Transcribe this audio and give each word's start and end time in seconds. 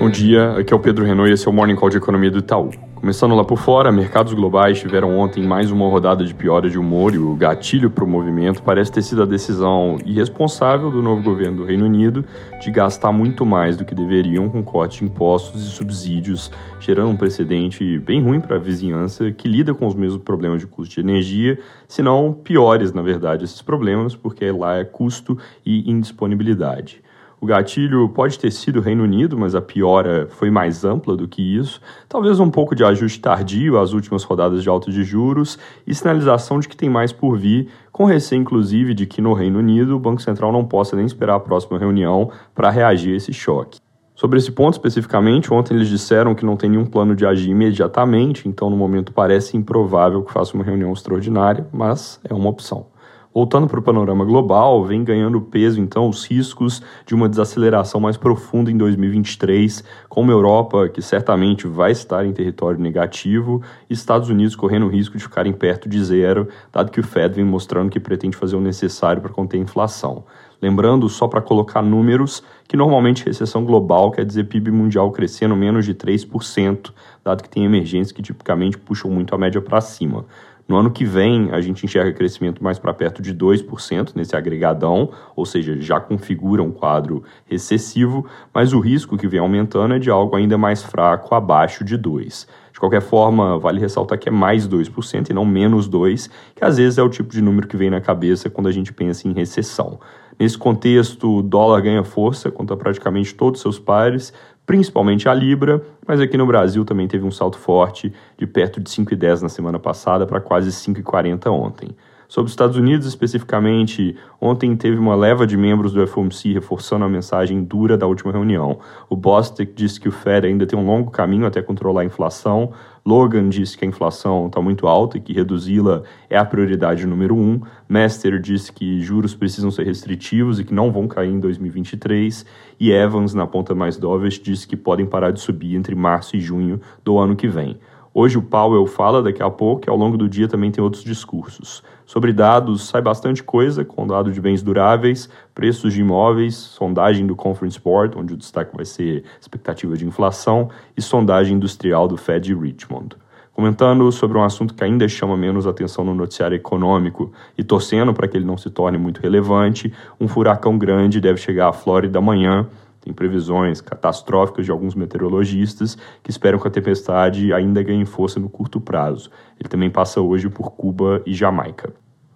Bom 0.00 0.08
dia, 0.08 0.52
aqui 0.52 0.72
é 0.72 0.76
o 0.76 0.80
Pedro 0.80 1.04
Renault 1.04 1.30
e 1.30 1.34
esse 1.34 1.46
é 1.46 1.50
o 1.50 1.52
Morning 1.52 1.76
Call 1.76 1.90
de 1.90 1.98
Economia 1.98 2.30
do 2.30 2.38
Itaú. 2.38 2.70
Começando 2.94 3.34
lá 3.34 3.44
por 3.44 3.58
fora, 3.58 3.92
mercados 3.92 4.32
globais 4.32 4.80
tiveram 4.80 5.18
ontem 5.18 5.46
mais 5.46 5.70
uma 5.70 5.86
rodada 5.90 6.24
de 6.24 6.34
piora 6.34 6.70
de 6.70 6.78
humor 6.78 7.14
e 7.14 7.18
o 7.18 7.34
gatilho 7.34 7.90
para 7.90 8.02
o 8.02 8.06
movimento 8.06 8.62
parece 8.62 8.90
ter 8.90 9.02
sido 9.02 9.22
a 9.22 9.26
decisão 9.26 9.98
irresponsável 10.06 10.90
do 10.90 11.02
novo 11.02 11.22
governo 11.22 11.58
do 11.58 11.64
Reino 11.64 11.84
Unido 11.84 12.24
de 12.62 12.70
gastar 12.70 13.12
muito 13.12 13.44
mais 13.44 13.76
do 13.76 13.84
que 13.84 13.94
deveriam 13.94 14.48
com 14.48 14.62
corte 14.62 15.00
de 15.00 15.04
impostos 15.04 15.66
e 15.66 15.70
subsídios, 15.70 16.50
gerando 16.80 17.10
um 17.10 17.16
precedente 17.16 17.98
bem 17.98 18.22
ruim 18.22 18.40
para 18.40 18.56
a 18.56 18.58
vizinhança 18.58 19.30
que 19.30 19.46
lida 19.46 19.74
com 19.74 19.86
os 19.86 19.94
mesmos 19.94 20.22
problemas 20.22 20.60
de 20.60 20.66
custo 20.66 20.94
de 20.94 21.00
energia, 21.02 21.58
se 21.86 22.02
não 22.02 22.32
piores, 22.32 22.94
na 22.94 23.02
verdade, 23.02 23.44
esses 23.44 23.60
problemas, 23.60 24.16
porque 24.16 24.50
lá 24.50 24.78
é 24.78 24.84
custo 24.84 25.36
e 25.64 25.90
indisponibilidade. 25.90 27.02
O 27.40 27.46
gatilho 27.46 28.06
pode 28.10 28.38
ter 28.38 28.50
sido 28.50 28.80
o 28.80 28.82
Reino 28.82 29.02
Unido, 29.02 29.38
mas 29.38 29.54
a 29.54 29.62
piora 29.62 30.26
foi 30.28 30.50
mais 30.50 30.84
ampla 30.84 31.16
do 31.16 31.26
que 31.26 31.40
isso. 31.56 31.80
Talvez 32.06 32.38
um 32.38 32.50
pouco 32.50 32.74
de 32.74 32.84
ajuste 32.84 33.18
tardio 33.18 33.78
às 33.78 33.94
últimas 33.94 34.24
rodadas 34.24 34.62
de 34.62 34.68
alta 34.68 34.90
de 34.90 35.02
juros 35.02 35.58
e 35.86 35.94
sinalização 35.94 36.60
de 36.60 36.68
que 36.68 36.76
tem 36.76 36.90
mais 36.90 37.12
por 37.12 37.38
vir, 37.38 37.68
com 37.90 38.04
receio 38.04 38.42
inclusive 38.42 38.92
de 38.92 39.06
que 39.06 39.22
no 39.22 39.32
Reino 39.32 39.58
Unido 39.58 39.96
o 39.96 39.98
Banco 39.98 40.20
Central 40.20 40.52
não 40.52 40.66
possa 40.66 40.94
nem 40.94 41.06
esperar 41.06 41.36
a 41.36 41.40
próxima 41.40 41.78
reunião 41.78 42.30
para 42.54 42.68
reagir 42.68 43.14
a 43.14 43.16
esse 43.16 43.32
choque. 43.32 43.80
Sobre 44.14 44.38
esse 44.38 44.52
ponto 44.52 44.74
especificamente, 44.74 45.50
ontem 45.50 45.72
eles 45.72 45.88
disseram 45.88 46.34
que 46.34 46.44
não 46.44 46.58
tem 46.58 46.68
nenhum 46.68 46.84
plano 46.84 47.16
de 47.16 47.24
agir 47.24 47.48
imediatamente, 47.48 48.46
então 48.46 48.68
no 48.68 48.76
momento 48.76 49.14
parece 49.14 49.56
improvável 49.56 50.22
que 50.22 50.30
faça 50.30 50.54
uma 50.54 50.62
reunião 50.62 50.92
extraordinária, 50.92 51.66
mas 51.72 52.20
é 52.22 52.34
uma 52.34 52.50
opção. 52.50 52.88
Voltando 53.32 53.68
para 53.68 53.78
o 53.78 53.82
panorama 53.82 54.24
global, 54.24 54.84
vem 54.84 55.04
ganhando 55.04 55.40
peso 55.40 55.80
então 55.80 56.08
os 56.08 56.24
riscos 56.26 56.82
de 57.06 57.14
uma 57.14 57.28
desaceleração 57.28 58.00
mais 58.00 58.16
profunda 58.16 58.72
em 58.72 58.76
2023, 58.76 59.84
com 60.08 60.22
uma 60.22 60.32
Europa 60.32 60.88
que 60.88 61.00
certamente 61.00 61.64
vai 61.64 61.92
estar 61.92 62.26
em 62.26 62.32
território 62.32 62.80
negativo 62.80 63.62
e 63.88 63.94
Estados 63.94 64.28
Unidos 64.28 64.56
correndo 64.56 64.86
o 64.86 64.88
risco 64.88 65.16
de 65.16 65.22
ficarem 65.22 65.52
perto 65.52 65.88
de 65.88 66.02
zero, 66.02 66.48
dado 66.72 66.90
que 66.90 66.98
o 66.98 67.04
Fed 67.04 67.36
vem 67.36 67.44
mostrando 67.44 67.88
que 67.88 68.00
pretende 68.00 68.36
fazer 68.36 68.56
o 68.56 68.60
necessário 68.60 69.22
para 69.22 69.30
conter 69.30 69.58
a 69.58 69.60
inflação. 69.62 70.24
Lembrando, 70.60 71.08
só 71.08 71.28
para 71.28 71.40
colocar 71.40 71.82
números, 71.82 72.42
que 72.66 72.76
normalmente 72.76 73.24
recessão 73.24 73.64
global 73.64 74.10
quer 74.10 74.24
dizer 74.24 74.48
PIB 74.48 74.72
mundial 74.72 75.10
crescendo 75.12 75.54
menos 75.54 75.86
de 75.86 75.94
3%, 75.94 76.92
dado 77.24 77.44
que 77.44 77.48
tem 77.48 77.64
emergências 77.64 78.10
que 78.10 78.22
tipicamente 78.22 78.76
puxam 78.76 79.08
muito 79.08 79.34
a 79.36 79.38
média 79.38 79.62
para 79.62 79.80
cima. 79.80 80.26
No 80.70 80.76
ano 80.76 80.92
que 80.92 81.04
vem, 81.04 81.50
a 81.50 81.60
gente 81.60 81.84
enxerga 81.84 82.12
crescimento 82.12 82.62
mais 82.62 82.78
para 82.78 82.94
perto 82.94 83.20
de 83.20 83.34
2% 83.34 84.12
nesse 84.14 84.36
agregadão, 84.36 85.10
ou 85.34 85.44
seja, 85.44 85.76
já 85.80 85.98
configura 85.98 86.62
um 86.62 86.70
quadro 86.70 87.24
recessivo, 87.44 88.24
mas 88.54 88.72
o 88.72 88.78
risco 88.78 89.18
que 89.18 89.26
vem 89.26 89.40
aumentando 89.40 89.94
é 89.94 89.98
de 89.98 90.08
algo 90.08 90.36
ainda 90.36 90.56
mais 90.56 90.80
fraco, 90.80 91.34
abaixo 91.34 91.82
de 91.82 91.98
2%. 91.98 92.46
De 92.80 92.88
qualquer 92.88 93.02
forma, 93.02 93.58
vale 93.58 93.78
ressaltar 93.78 94.18
que 94.18 94.30
é 94.30 94.32
mais 94.32 94.66
2% 94.66 95.28
e 95.28 95.34
não 95.34 95.44
menos 95.44 95.86
2%, 95.86 96.30
que 96.56 96.64
às 96.64 96.78
vezes 96.78 96.96
é 96.96 97.02
o 97.02 97.10
tipo 97.10 97.28
de 97.28 97.42
número 97.42 97.68
que 97.68 97.76
vem 97.76 97.90
na 97.90 98.00
cabeça 98.00 98.48
quando 98.48 98.68
a 98.68 98.72
gente 98.72 98.90
pensa 98.90 99.28
em 99.28 99.34
recessão. 99.34 100.00
Nesse 100.38 100.56
contexto, 100.56 101.30
o 101.30 101.42
dólar 101.42 101.82
ganha 101.82 102.02
força 102.02 102.50
contra 102.50 102.74
praticamente 102.78 103.34
todos 103.34 103.58
os 103.58 103.62
seus 103.62 103.78
pares, 103.78 104.32
principalmente 104.64 105.28
a 105.28 105.34
Libra, 105.34 105.82
mas 106.06 106.22
aqui 106.22 106.38
no 106.38 106.46
Brasil 106.46 106.82
também 106.82 107.06
teve 107.06 107.22
um 107.22 107.30
salto 107.30 107.58
forte 107.58 108.10
de 108.38 108.46
perto 108.46 108.80
de 108.80 108.88
5,10 108.88 109.42
na 109.42 109.50
semana 109.50 109.78
passada 109.78 110.26
para 110.26 110.40
quase 110.40 110.70
5,40 110.70 111.52
ontem. 111.52 111.90
Sobre 112.30 112.46
os 112.46 112.52
Estados 112.52 112.76
Unidos 112.76 113.08
especificamente, 113.08 114.16
ontem 114.40 114.76
teve 114.76 114.96
uma 114.96 115.16
leva 115.16 115.44
de 115.44 115.56
membros 115.56 115.92
do 115.92 116.06
FOMC 116.06 116.52
reforçando 116.52 117.04
a 117.04 117.08
mensagem 117.08 117.64
dura 117.64 117.98
da 117.98 118.06
última 118.06 118.30
reunião. 118.30 118.78
O 119.08 119.16
Bostic 119.16 119.74
disse 119.74 119.98
que 119.98 120.08
o 120.08 120.12
Fed 120.12 120.46
ainda 120.46 120.64
tem 120.64 120.78
um 120.78 120.86
longo 120.86 121.10
caminho 121.10 121.44
até 121.44 121.60
controlar 121.60 122.02
a 122.02 122.04
inflação. 122.04 122.70
Logan 123.04 123.48
disse 123.48 123.76
que 123.76 123.84
a 123.84 123.88
inflação 123.88 124.46
está 124.46 124.62
muito 124.62 124.86
alta 124.86 125.16
e 125.18 125.20
que 125.20 125.32
reduzi-la 125.32 126.04
é 126.28 126.38
a 126.38 126.44
prioridade 126.44 127.04
número 127.04 127.34
um. 127.34 127.62
Master 127.88 128.38
disse 128.38 128.72
que 128.72 129.00
juros 129.00 129.34
precisam 129.34 129.72
ser 129.72 129.84
restritivos 129.84 130.60
e 130.60 130.64
que 130.64 130.72
não 130.72 130.92
vão 130.92 131.08
cair 131.08 131.32
em 131.32 131.40
2023. 131.40 132.46
E 132.78 132.92
Evans, 132.92 133.34
na 133.34 133.44
ponta 133.44 133.74
mais 133.74 133.96
dovish, 133.96 134.38
disse 134.38 134.68
que 134.68 134.76
podem 134.76 135.04
parar 135.04 135.32
de 135.32 135.40
subir 135.40 135.74
entre 135.74 135.96
março 135.96 136.36
e 136.36 136.40
junho 136.40 136.80
do 137.02 137.18
ano 137.18 137.34
que 137.34 137.48
vem. 137.48 137.76
Hoje 138.12 138.36
o 138.36 138.42
Powell 138.42 138.86
fala 138.88 139.22
daqui 139.22 139.40
a 139.40 139.48
pouco 139.48 139.84
e 139.86 139.90
ao 139.90 139.96
longo 139.96 140.16
do 140.16 140.28
dia 140.28 140.48
também 140.48 140.72
tem 140.72 140.82
outros 140.82 141.04
discursos. 141.04 141.80
Sobre 142.04 142.32
dados, 142.32 142.88
sai 142.88 143.00
bastante 143.00 143.40
coisa, 143.40 143.84
com 143.84 144.04
dado 144.04 144.32
de 144.32 144.40
bens 144.40 144.64
duráveis, 144.64 145.30
preços 145.54 145.92
de 145.94 146.00
imóveis, 146.00 146.56
sondagem 146.56 147.24
do 147.24 147.36
Conference 147.36 147.80
Board, 147.80 148.18
onde 148.18 148.34
o 148.34 148.36
destaque 148.36 148.74
vai 148.74 148.84
ser 148.84 149.22
expectativa 149.40 149.96
de 149.96 150.04
inflação, 150.04 150.70
e 150.96 151.00
sondagem 151.00 151.56
industrial 151.56 152.08
do 152.08 152.16
Fed 152.16 152.46
de 152.46 152.54
Richmond. 152.54 153.14
Comentando 153.52 154.10
sobre 154.10 154.38
um 154.38 154.42
assunto 154.42 154.74
que 154.74 154.82
ainda 154.82 155.06
chama 155.06 155.36
menos 155.36 155.64
atenção 155.64 156.04
no 156.04 156.14
noticiário 156.14 156.56
econômico 156.56 157.32
e 157.56 157.62
torcendo 157.62 158.12
para 158.12 158.26
que 158.26 158.36
ele 158.36 158.44
não 158.44 158.56
se 158.56 158.70
torne 158.70 158.98
muito 158.98 159.20
relevante, 159.20 159.92
um 160.20 160.26
furacão 160.26 160.76
grande 160.76 161.20
deve 161.20 161.38
chegar 161.38 161.68
à 161.68 161.72
Flórida 161.72 162.18
amanhã 162.18 162.66
tem 163.00 163.12
previsões 163.12 163.80
catastróficas 163.80 164.64
de 164.64 164.70
alguns 164.70 164.94
meteorologistas 164.94 165.96
que 166.22 166.30
esperam 166.30 166.58
que 166.58 166.68
a 166.68 166.70
tempestade 166.70 167.52
ainda 167.52 167.82
ganhe 167.82 168.04
força 168.04 168.38
no 168.38 168.48
curto 168.48 168.80
prazo. 168.80 169.30
Ele 169.58 169.68
também 169.68 169.90
passa 169.90 170.20
hoje 170.20 170.48
por 170.48 170.70
Cuba 170.72 171.22
e 171.24 171.32
Jamaica. 171.32 171.92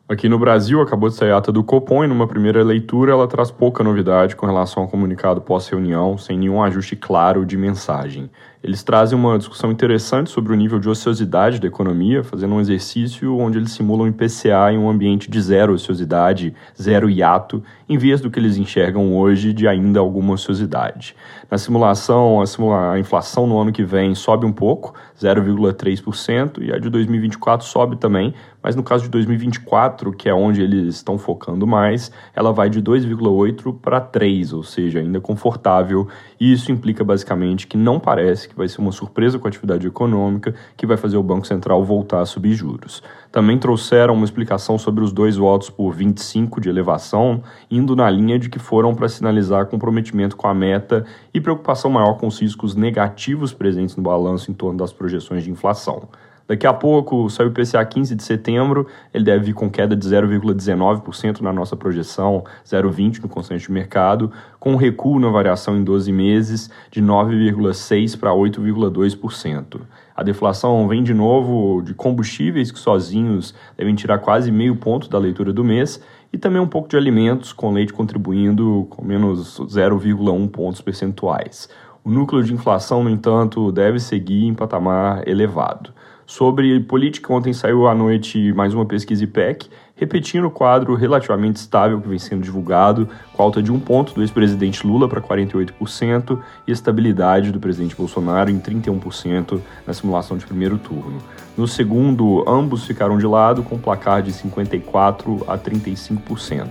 Aqui 0.06 0.28
no 0.28 0.38
Brasil, 0.38 0.82
acabou 0.82 1.08
de 1.08 1.14
sair 1.14 1.30
a 1.30 1.38
ata 1.38 1.50
do 1.50 1.64
Copom 1.64 2.04
e 2.04 2.06
numa 2.06 2.28
primeira 2.28 2.62
leitura 2.62 3.12
ela 3.12 3.26
traz 3.26 3.50
pouca 3.50 3.82
novidade 3.82 4.36
com 4.36 4.44
relação 4.44 4.82
ao 4.82 4.88
comunicado 4.88 5.40
pós-reunião, 5.40 6.18
sem 6.18 6.38
nenhum 6.38 6.62
ajuste 6.62 6.94
claro 6.94 7.44
de 7.46 7.56
mensagem. 7.56 8.30
Eles 8.64 8.82
trazem 8.82 9.18
uma 9.18 9.36
discussão 9.36 9.70
interessante 9.70 10.30
sobre 10.30 10.50
o 10.50 10.56
nível 10.56 10.78
de 10.78 10.88
ociosidade 10.88 11.60
da 11.60 11.68
economia, 11.68 12.24
fazendo 12.24 12.54
um 12.54 12.60
exercício 12.60 13.36
onde 13.36 13.58
eles 13.58 13.72
simulam 13.72 14.08
IPCA 14.08 14.72
em 14.72 14.78
um 14.78 14.88
ambiente 14.88 15.30
de 15.30 15.38
zero 15.38 15.74
ociosidade, 15.74 16.54
zero 16.80 17.10
hiato, 17.10 17.62
em 17.86 17.98
vez 17.98 18.22
do 18.22 18.30
que 18.30 18.38
eles 18.38 18.56
enxergam 18.56 19.14
hoje 19.14 19.52
de 19.52 19.68
ainda 19.68 20.00
alguma 20.00 20.32
ociosidade. 20.32 21.14
Na 21.50 21.58
simulação, 21.58 22.40
a, 22.40 22.46
simula 22.46 22.92
a 22.92 22.98
inflação 22.98 23.46
no 23.46 23.60
ano 23.60 23.70
que 23.70 23.84
vem 23.84 24.14
sobe 24.14 24.46
um 24.46 24.52
pouco, 24.52 24.94
0,3%, 25.20 26.62
e 26.62 26.72
a 26.72 26.78
de 26.78 26.88
2024 26.88 27.66
sobe 27.66 27.96
também, 27.96 28.32
mas 28.62 28.74
no 28.74 28.82
caso 28.82 29.04
de 29.04 29.10
2024, 29.10 30.10
que 30.14 30.26
é 30.26 30.34
onde 30.34 30.62
eles 30.62 30.94
estão 30.94 31.18
focando 31.18 31.66
mais, 31.66 32.10
ela 32.34 32.50
vai 32.50 32.70
de 32.70 32.80
2,8 32.80 33.78
para 33.78 34.00
3, 34.00 34.54
ou 34.54 34.62
seja, 34.62 35.00
ainda 35.00 35.20
confortável, 35.20 36.08
e 36.40 36.50
isso 36.50 36.72
implica 36.72 37.04
basicamente 37.04 37.66
que 37.66 37.76
não 37.76 38.00
parece 38.00 38.53
que 38.54 38.58
vai 38.58 38.68
ser 38.68 38.80
uma 38.80 38.92
surpresa 38.92 39.38
com 39.38 39.46
a 39.46 39.50
atividade 39.50 39.86
econômica 39.86 40.54
que 40.76 40.86
vai 40.86 40.96
fazer 40.96 41.16
o 41.16 41.22
Banco 41.22 41.46
Central 41.46 41.84
voltar 41.84 42.20
a 42.20 42.26
subir 42.26 42.54
juros. 42.54 43.02
Também 43.30 43.58
trouxeram 43.58 44.14
uma 44.14 44.24
explicação 44.24 44.78
sobre 44.78 45.02
os 45.02 45.12
dois 45.12 45.36
votos 45.36 45.68
por 45.68 45.92
25 45.92 46.60
de 46.60 46.68
elevação, 46.68 47.42
indo 47.70 47.94
na 47.96 48.08
linha 48.08 48.38
de 48.38 48.48
que 48.48 48.58
foram 48.58 48.94
para 48.94 49.08
sinalizar 49.08 49.66
comprometimento 49.66 50.36
com 50.36 50.46
a 50.46 50.54
meta 50.54 51.04
e 51.34 51.40
preocupação 51.40 51.90
maior 51.90 52.14
com 52.14 52.28
os 52.28 52.40
riscos 52.40 52.74
negativos 52.74 53.52
presentes 53.52 53.96
no 53.96 54.02
balanço 54.02 54.50
em 54.50 54.54
torno 54.54 54.78
das 54.78 54.92
projeções 54.92 55.42
de 55.42 55.50
inflação. 55.50 56.08
Daqui 56.46 56.66
a 56.66 56.74
pouco 56.74 57.30
sai 57.30 57.46
o 57.46 57.48
IPCA 57.48 57.82
15 57.82 58.14
de 58.14 58.22
setembro, 58.22 58.86
ele 59.14 59.24
deve 59.24 59.46
vir 59.46 59.54
com 59.54 59.70
queda 59.70 59.96
de 59.96 60.06
0,19% 60.06 61.40
na 61.40 61.50
nossa 61.50 61.74
projeção, 61.74 62.44
0,20% 62.66 63.22
no 63.22 63.28
consenso 63.30 63.66
de 63.66 63.72
mercado, 63.72 64.30
com 64.60 64.76
recuo 64.76 65.18
na 65.18 65.30
variação 65.30 65.74
em 65.74 65.82
12 65.82 66.12
meses 66.12 66.70
de 66.90 67.02
9,6% 67.02 68.18
para 68.18 68.30
8,2%. 68.30 69.80
A 70.14 70.22
deflação 70.22 70.86
vem 70.86 71.02
de 71.02 71.14
novo 71.14 71.80
de 71.80 71.94
combustíveis 71.94 72.70
que 72.70 72.78
sozinhos 72.78 73.54
devem 73.74 73.94
tirar 73.94 74.18
quase 74.18 74.52
meio 74.52 74.76
ponto 74.76 75.08
da 75.08 75.18
leitura 75.18 75.50
do 75.50 75.64
mês 75.64 75.98
e 76.30 76.36
também 76.36 76.60
um 76.60 76.66
pouco 76.66 76.88
de 76.88 76.96
alimentos, 76.96 77.54
com 77.54 77.72
leite 77.72 77.92
contribuindo 77.92 78.86
com 78.90 79.02
menos 79.02 79.58
0,1 79.60 80.48
pontos 80.50 80.82
percentuais. 80.82 81.70
O 82.04 82.10
núcleo 82.10 82.44
de 82.44 82.52
inflação, 82.52 83.02
no 83.02 83.08
entanto, 83.08 83.72
deve 83.72 83.98
seguir 83.98 84.44
em 84.44 84.52
patamar 84.52 85.26
elevado. 85.26 85.90
Sobre 86.26 86.80
política, 86.80 87.30
ontem 87.34 87.52
saiu 87.52 87.86
à 87.86 87.94
noite 87.94 88.50
mais 88.54 88.72
uma 88.72 88.86
pesquisa 88.86 89.24
IPEC, 89.24 89.68
repetindo 89.94 90.46
o 90.46 90.50
quadro 90.50 90.94
relativamente 90.94 91.56
estável 91.56 92.00
que 92.00 92.08
vem 92.08 92.18
sendo 92.18 92.42
divulgado, 92.42 93.06
com 93.34 93.42
alta 93.42 93.62
de 93.62 93.70
um 93.70 93.78
ponto 93.78 94.14
do 94.14 94.22
ex-presidente 94.22 94.86
Lula 94.86 95.06
para 95.06 95.20
48% 95.20 96.38
e 96.66 96.72
estabilidade 96.72 97.52
do 97.52 97.60
presidente 97.60 97.94
Bolsonaro 97.94 98.50
em 98.50 98.58
31% 98.58 99.60
na 99.86 99.92
simulação 99.92 100.38
de 100.38 100.46
primeiro 100.46 100.78
turno. 100.78 101.18
No 101.58 101.68
segundo, 101.68 102.42
ambos 102.48 102.86
ficaram 102.86 103.18
de 103.18 103.26
lado, 103.26 103.62
com 103.62 103.78
placar 103.78 104.22
de 104.22 104.32
54% 104.32 105.44
a 105.46 105.58
35%. 105.58 106.68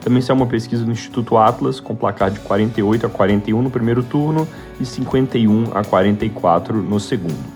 Também 0.00 0.20
saiu 0.20 0.36
uma 0.36 0.46
pesquisa 0.46 0.84
do 0.84 0.90
Instituto 0.90 1.36
Atlas, 1.36 1.78
com 1.78 1.94
placar 1.94 2.32
de 2.32 2.40
48 2.40 3.06
a 3.06 3.08
41 3.08 3.62
no 3.62 3.70
primeiro 3.70 4.02
turno 4.02 4.46
e 4.80 4.84
51 4.84 5.70
a 5.74 5.84
44 5.84 6.82
no 6.82 6.98
segundo. 6.98 7.55